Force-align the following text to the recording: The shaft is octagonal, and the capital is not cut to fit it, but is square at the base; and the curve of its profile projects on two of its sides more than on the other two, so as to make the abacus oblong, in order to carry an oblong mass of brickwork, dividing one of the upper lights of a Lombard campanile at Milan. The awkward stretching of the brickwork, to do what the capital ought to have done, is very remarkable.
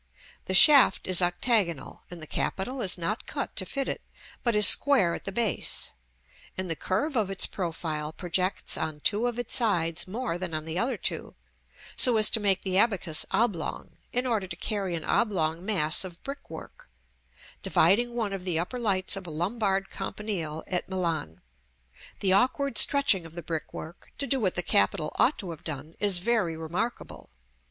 The 0.45 0.55
shaft 0.55 1.05
is 1.05 1.21
octagonal, 1.21 2.01
and 2.09 2.19
the 2.19 2.25
capital 2.25 2.81
is 2.81 2.97
not 2.97 3.27
cut 3.27 3.55
to 3.55 3.67
fit 3.67 3.87
it, 3.87 4.01
but 4.41 4.55
is 4.55 4.67
square 4.67 5.13
at 5.13 5.25
the 5.25 5.31
base; 5.31 5.93
and 6.57 6.67
the 6.71 6.75
curve 6.75 7.15
of 7.15 7.29
its 7.29 7.45
profile 7.45 8.11
projects 8.11 8.77
on 8.79 9.01
two 9.01 9.27
of 9.27 9.37
its 9.37 9.53
sides 9.53 10.07
more 10.07 10.39
than 10.39 10.55
on 10.55 10.65
the 10.65 10.79
other 10.79 10.97
two, 10.97 11.35
so 11.95 12.17
as 12.17 12.31
to 12.31 12.39
make 12.39 12.63
the 12.63 12.79
abacus 12.79 13.27
oblong, 13.29 13.91
in 14.11 14.25
order 14.25 14.47
to 14.47 14.55
carry 14.55 14.95
an 14.95 15.03
oblong 15.05 15.63
mass 15.63 16.03
of 16.03 16.23
brickwork, 16.23 16.89
dividing 17.61 18.15
one 18.15 18.33
of 18.33 18.43
the 18.43 18.57
upper 18.57 18.79
lights 18.79 19.15
of 19.15 19.27
a 19.27 19.29
Lombard 19.29 19.91
campanile 19.91 20.63
at 20.65 20.89
Milan. 20.89 21.41
The 22.21 22.33
awkward 22.33 22.79
stretching 22.79 23.23
of 23.23 23.35
the 23.35 23.43
brickwork, 23.43 24.09
to 24.17 24.25
do 24.25 24.39
what 24.39 24.55
the 24.55 24.63
capital 24.63 25.11
ought 25.19 25.37
to 25.37 25.51
have 25.51 25.63
done, 25.63 25.93
is 25.99 26.17
very 26.17 26.57
remarkable. 26.57 27.29